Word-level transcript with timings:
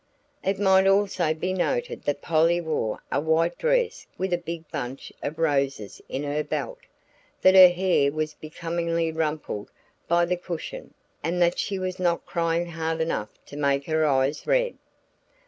It 0.43 0.57
might 0.59 0.87
also 0.87 1.31
be 1.35 1.53
noted 1.53 2.01
that 2.05 2.23
Polly 2.23 2.59
wore 2.59 3.03
a 3.11 3.19
white 3.21 3.55
dress 3.59 4.07
with 4.17 4.33
a 4.33 4.37
big 4.39 4.67
bunch 4.71 5.13
of 5.21 5.37
roses 5.37 6.01
in 6.09 6.23
her 6.23 6.43
belt, 6.43 6.79
that 7.43 7.53
her 7.53 7.69
hair 7.69 8.11
was 8.11 8.33
becomingly 8.33 9.11
rumpled 9.11 9.69
by 10.07 10.25
the 10.25 10.37
cushion, 10.37 10.95
and 11.21 11.39
that 11.43 11.59
she 11.59 11.77
was 11.77 11.99
not 11.99 12.25
crying 12.25 12.65
hard 12.65 12.99
enough 12.99 13.29
to 13.45 13.55
make 13.55 13.85
her 13.85 14.03
eyes 14.03 14.47
red. 14.47 14.73